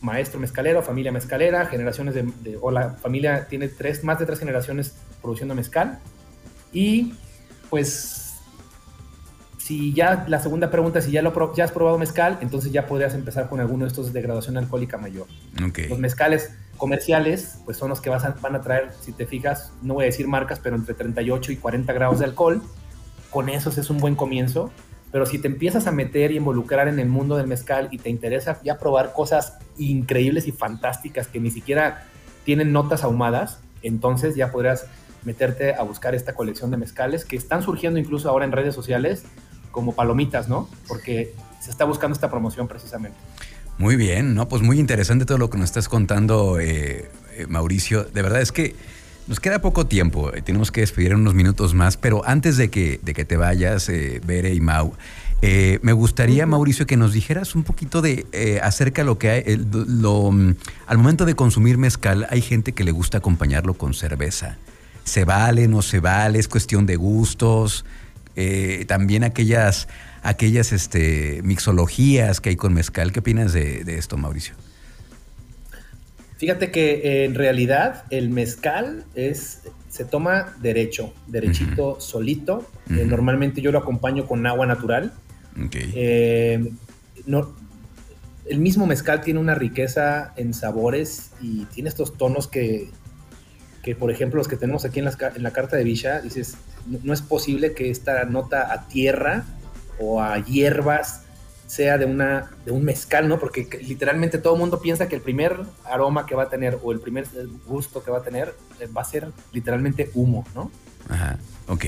maestro 0.00 0.40
mezcalero, 0.40 0.82
familia 0.82 1.12
mezcalera, 1.12 1.66
generaciones 1.66 2.14
de, 2.14 2.58
o 2.60 2.70
la 2.70 2.90
familia 2.90 3.46
tiene 3.48 3.68
tres, 3.68 4.04
más 4.04 4.18
de 4.18 4.26
tres 4.26 4.38
generaciones 4.38 4.94
produciendo 5.22 5.54
mezcal 5.54 5.98
y 6.72 7.14
pues 7.70 8.25
si 9.66 9.92
ya 9.92 10.24
la 10.28 10.38
segunda 10.38 10.70
pregunta, 10.70 11.00
si 11.00 11.10
ya, 11.10 11.22
lo, 11.22 11.52
ya 11.56 11.64
has 11.64 11.72
probado 11.72 11.98
mezcal, 11.98 12.38
entonces 12.40 12.70
ya 12.70 12.86
podrías 12.86 13.14
empezar 13.14 13.48
con 13.48 13.58
alguno 13.58 13.84
de 13.84 13.88
estos 13.88 14.12
de 14.12 14.22
graduación 14.22 14.56
alcohólica 14.56 14.96
mayor. 14.96 15.26
Los 15.88 15.98
mezcales 15.98 16.52
comerciales, 16.76 17.58
pues 17.64 17.76
son 17.76 17.88
los 17.88 18.00
que 18.00 18.08
vas 18.08 18.22
van 18.40 18.54
a 18.54 18.60
traer, 18.60 18.92
si 19.00 19.10
te 19.10 19.26
fijas, 19.26 19.72
no 19.82 19.94
voy 19.94 20.04
a 20.04 20.06
decir 20.06 20.28
marcas, 20.28 20.60
pero 20.60 20.76
entre 20.76 20.94
38 20.94 21.50
y 21.50 21.56
40 21.56 21.92
grados 21.92 22.20
de 22.20 22.26
alcohol. 22.26 22.62
Con 23.30 23.48
esos 23.48 23.76
es 23.76 23.90
un 23.90 23.98
buen 23.98 24.14
comienzo. 24.14 24.70
Pero 25.10 25.26
si 25.26 25.40
te 25.40 25.48
empiezas 25.48 25.88
a 25.88 25.90
meter 25.90 26.30
y 26.30 26.36
involucrar 26.36 26.86
en 26.86 27.00
el 27.00 27.08
mundo 27.08 27.36
del 27.36 27.48
mezcal 27.48 27.88
y 27.90 27.98
te 27.98 28.08
interesa 28.08 28.60
ya 28.62 28.78
probar 28.78 29.14
cosas 29.14 29.58
increíbles 29.78 30.46
y 30.46 30.52
fantásticas 30.52 31.26
que 31.26 31.40
ni 31.40 31.50
siquiera 31.50 32.04
tienen 32.44 32.70
notas 32.70 33.02
ahumadas, 33.02 33.58
entonces 33.82 34.36
ya 34.36 34.52
podrás 34.52 34.86
meterte 35.24 35.74
a 35.74 35.82
buscar 35.82 36.14
esta 36.14 36.34
colección 36.34 36.70
de 36.70 36.76
mezcales 36.76 37.24
que 37.24 37.34
están 37.34 37.62
surgiendo 37.62 37.98
incluso 37.98 38.30
ahora 38.30 38.44
en 38.44 38.52
redes 38.52 38.76
sociales 38.76 39.24
como 39.76 39.94
palomitas, 39.94 40.48
¿no? 40.48 40.70
Porque 40.88 41.34
se 41.60 41.70
está 41.70 41.84
buscando 41.84 42.14
esta 42.14 42.30
promoción 42.30 42.66
precisamente. 42.66 43.18
Muy 43.76 43.96
bien, 43.96 44.34
¿no? 44.34 44.48
Pues 44.48 44.62
muy 44.62 44.80
interesante 44.80 45.26
todo 45.26 45.36
lo 45.36 45.50
que 45.50 45.58
nos 45.58 45.66
estás 45.66 45.90
contando, 45.90 46.58
eh, 46.58 47.10
eh, 47.34 47.46
Mauricio. 47.46 48.04
De 48.04 48.22
verdad 48.22 48.40
es 48.40 48.52
que 48.52 48.74
nos 49.26 49.38
queda 49.38 49.58
poco 49.58 49.86
tiempo, 49.86 50.32
eh, 50.32 50.40
tenemos 50.40 50.72
que 50.72 50.80
despedir 50.80 51.12
en 51.12 51.18
unos 51.18 51.34
minutos 51.34 51.74
más, 51.74 51.98
pero 51.98 52.22
antes 52.24 52.56
de 52.56 52.70
que, 52.70 53.00
de 53.02 53.12
que 53.12 53.26
te 53.26 53.36
vayas, 53.36 53.88
Bere 54.24 54.54
y 54.54 54.62
Mau, 54.62 54.94
me 55.42 55.92
gustaría, 55.92 56.46
Mauricio, 56.46 56.86
que 56.86 56.96
nos 56.96 57.12
dijeras 57.12 57.54
un 57.54 57.62
poquito 57.62 58.00
de 58.00 58.58
acerca 58.62 59.02
de 59.02 59.06
lo 59.06 59.18
que 59.18 59.28
hay, 59.28 59.66
lo, 59.70 60.32
mm, 60.32 60.54
al 60.86 60.96
momento 60.96 61.26
de 61.26 61.34
consumir 61.34 61.76
mezcal, 61.76 62.26
hay 62.30 62.40
gente 62.40 62.72
que 62.72 62.82
le 62.82 62.92
gusta 62.92 63.18
acompañarlo 63.18 63.74
con 63.74 63.92
cerveza. 63.92 64.56
¿Se 65.04 65.26
vale, 65.26 65.68
no 65.68 65.82
se 65.82 66.00
vale? 66.00 66.38
¿Es 66.38 66.48
cuestión 66.48 66.86
de 66.86 66.96
gustos? 66.96 67.84
Eh, 68.36 68.84
también 68.86 69.24
aquellas, 69.24 69.88
aquellas 70.22 70.72
este, 70.72 71.40
mixologías 71.42 72.40
que 72.40 72.50
hay 72.50 72.56
con 72.56 72.74
mezcal. 72.74 73.12
¿Qué 73.12 73.20
opinas 73.20 73.52
de, 73.52 73.82
esto, 73.96 74.16
Mauricio? 74.16 74.54
Fíjate 76.36 76.70
que 76.70 77.24
en 77.24 77.34
realidad 77.34 78.04
el 78.10 78.28
mezcal 78.28 79.04
es 79.14 79.62
se 79.88 80.04
toma 80.04 80.54
derecho, 80.60 81.14
derechito, 81.26 81.98
solito. 81.98 82.68
Eh, 82.90 83.06
normalmente 83.06 83.62
yo 83.62 83.72
lo 83.72 83.78
acompaño 83.78 84.26
con 84.26 84.46
agua 84.46 84.66
natural. 84.66 85.14
Eh, 85.72 86.70
el 88.44 88.58
mismo 88.58 88.86
mezcal 88.86 89.22
tiene 89.22 89.40
una 89.40 89.54
riqueza 89.54 90.34
en 90.36 90.52
sabores 90.52 91.30
y 91.40 91.64
tiene 91.66 91.88
estos 91.88 92.18
tonos 92.18 92.46
que, 92.46 92.90
que 93.86 93.94
por 93.94 94.10
ejemplo, 94.10 94.38
los 94.38 94.48
que 94.48 94.56
tenemos 94.56 94.84
aquí 94.84 94.98
en, 94.98 95.06
en 95.06 95.42
la 95.44 95.52
carta 95.52 95.76
de 95.76 95.84
Villa, 95.84 96.20
dices, 96.20 96.56
no, 97.04 97.12
es 97.12 97.22
posible 97.22 97.72
que 97.72 97.88
esta 97.88 98.24
nota 98.24 98.72
a 98.72 98.88
tierra 98.88 99.44
o 100.00 100.20
a 100.20 100.44
hierbas 100.44 101.22
sea 101.68 101.96
de, 101.96 102.04
una, 102.04 102.50
de 102.64 102.72
un 102.72 102.82
mezcal, 102.82 103.28
¿no? 103.28 103.38
Porque 103.38 103.68
literalmente 103.86 104.38
todo 104.38 104.54
el 104.54 104.58
mundo 104.58 104.80
piensa 104.80 105.06
que 105.06 105.14
el 105.14 105.22
primer 105.22 105.60
aroma 105.84 106.26
que 106.26 106.34
va 106.34 106.42
a 106.42 106.48
tener 106.48 106.80
o 106.82 106.90
el 106.90 106.98
primer 106.98 107.28
gusto 107.64 108.02
que 108.02 108.10
va 108.10 108.18
a 108.18 108.22
tener 108.24 108.56
eh, 108.80 108.88
va 108.88 109.02
a 109.02 109.04
ser 109.04 109.28
literalmente 109.52 110.10
humo, 110.14 110.44
¿no? 110.52 110.68
Ajá, 111.08 111.38
ok. 111.68 111.84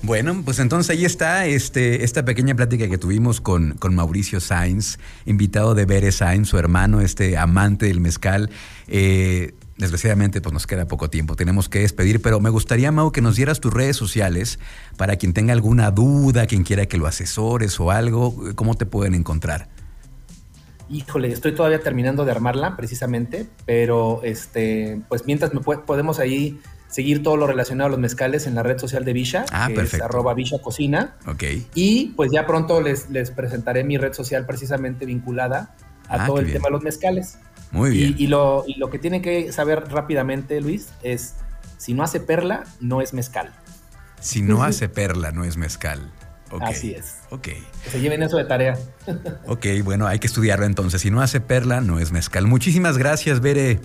Bueno, 0.00 0.40
pues 0.42 0.58
entonces 0.58 0.88
ahí 0.88 1.04
está 1.04 1.44
este, 1.44 2.02
esta 2.02 2.24
pequeña 2.24 2.54
plática 2.54 2.88
que 2.88 2.96
tuvimos 2.96 3.42
con, 3.42 3.74
con 3.74 3.94
Mauricio 3.94 4.40
Sainz, 4.40 4.98
invitado 5.26 5.74
de 5.74 5.84
Bere 5.84 6.12
Sainz, 6.12 6.48
su 6.48 6.56
hermano, 6.56 7.02
este 7.02 7.36
amante 7.36 7.86
del 7.86 8.00
mezcal. 8.00 8.48
Eh, 8.88 9.52
Desgraciadamente, 9.78 10.40
pues 10.40 10.52
nos 10.54 10.66
queda 10.66 10.86
poco 10.86 11.10
tiempo, 11.10 11.36
tenemos 11.36 11.68
que 11.68 11.80
despedir, 11.80 12.22
pero 12.22 12.40
me 12.40 12.48
gustaría, 12.48 12.90
Mau, 12.92 13.12
que 13.12 13.20
nos 13.20 13.36
dieras 13.36 13.60
tus 13.60 13.74
redes 13.74 13.96
sociales 13.96 14.58
para 14.96 15.16
quien 15.16 15.34
tenga 15.34 15.52
alguna 15.52 15.90
duda, 15.90 16.46
quien 16.46 16.64
quiera 16.64 16.86
que 16.86 16.96
lo 16.96 17.06
asesores 17.06 17.78
o 17.78 17.90
algo, 17.90 18.34
¿cómo 18.54 18.74
te 18.74 18.86
pueden 18.86 19.14
encontrar? 19.14 19.68
Híjole, 20.88 21.28
estoy 21.28 21.54
todavía 21.54 21.80
terminando 21.80 22.24
de 22.24 22.30
armarla, 22.30 22.76
precisamente, 22.76 23.46
pero 23.66 24.20
este, 24.22 25.02
pues 25.08 25.26
mientras 25.26 25.52
me 25.52 25.60
podemos 25.60 26.20
ahí 26.20 26.58
seguir 26.88 27.22
todo 27.22 27.36
lo 27.36 27.46
relacionado 27.46 27.88
a 27.88 27.90
los 27.90 27.98
mezcales 27.98 28.46
en 28.46 28.54
la 28.54 28.62
red 28.62 28.78
social 28.78 29.04
de 29.04 29.12
Villa, 29.12 29.44
ah, 29.52 29.68
que 29.68 29.80
es 29.82 30.00
arroba 30.00 30.32
Villa 30.32 30.58
Cocina. 30.62 31.16
Ok. 31.26 31.44
Y 31.74 32.14
pues 32.16 32.30
ya 32.32 32.46
pronto 32.46 32.80
les, 32.80 33.10
les 33.10 33.30
presentaré 33.30 33.84
mi 33.84 33.98
red 33.98 34.14
social 34.14 34.46
precisamente 34.46 35.04
vinculada 35.04 35.76
a 36.08 36.24
ah, 36.24 36.26
todo 36.26 36.38
el 36.38 36.50
tema 36.50 36.68
de 36.68 36.72
los 36.72 36.82
mezcales. 36.82 37.38
Muy 37.70 37.90
bien. 37.90 38.14
Y, 38.18 38.26
lo, 38.26 38.64
y 38.66 38.78
lo 38.78 38.90
que 38.90 38.98
tiene 38.98 39.22
que 39.22 39.52
saber 39.52 39.84
rápidamente, 39.90 40.60
Luis, 40.60 40.88
es 41.02 41.34
si 41.78 41.94
no 41.94 42.02
hace 42.02 42.20
perla, 42.20 42.64
no 42.80 43.00
es 43.00 43.12
mezcal. 43.12 43.52
Si 44.20 44.42
no 44.42 44.62
hace 44.62 44.88
perla, 44.88 45.30
no 45.32 45.44
es 45.44 45.56
mezcal. 45.56 46.12
Así 46.60 46.92
es. 46.92 47.16
Ok. 47.30 47.48
Que 47.84 47.90
se 47.90 48.00
lleven 48.00 48.22
eso 48.22 48.36
de 48.36 48.44
tarea. 48.44 48.78
ok, 49.46 49.66
bueno, 49.84 50.06
hay 50.06 50.18
que 50.18 50.26
estudiarlo 50.26 50.64
entonces. 50.64 51.00
Si 51.00 51.10
no 51.10 51.20
hace 51.20 51.40
perla, 51.40 51.80
no 51.80 51.98
es 51.98 52.12
mezcal. 52.12 52.46
Muchísimas 52.46 52.98
gracias, 52.98 53.40
Bere. 53.40 53.80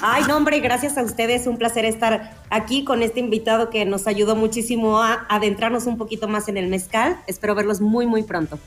Ay, 0.00 0.24
no, 0.28 0.36
hombre, 0.36 0.60
gracias 0.60 0.98
a 0.98 1.02
ustedes. 1.02 1.46
Un 1.46 1.56
placer 1.56 1.84
estar 1.84 2.32
aquí 2.50 2.84
con 2.84 3.02
este 3.02 3.20
invitado 3.20 3.70
que 3.70 3.84
nos 3.84 4.06
ayudó 4.06 4.36
muchísimo 4.36 5.02
a 5.02 5.26
adentrarnos 5.28 5.86
un 5.86 5.96
poquito 5.96 6.28
más 6.28 6.48
en 6.48 6.56
el 6.56 6.68
mezcal. 6.68 7.16
Espero 7.26 7.54
verlos 7.54 7.80
muy, 7.80 8.06
muy 8.06 8.22
pronto. 8.22 8.58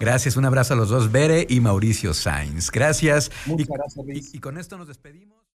Gracias, 0.00 0.36
un 0.36 0.46
abrazo 0.46 0.72
a 0.72 0.76
los 0.78 0.88
dos, 0.88 1.12
Bere 1.12 1.46
y 1.48 1.60
Mauricio 1.60 2.14
Sainz. 2.14 2.70
Gracias. 2.70 3.30
Muchas 3.44 3.68
gracias, 3.68 4.06
Luis. 4.06 4.34
y 4.34 4.40
con 4.40 4.56
esto 4.56 4.78
nos 4.78 4.88
despedimos. 4.88 5.40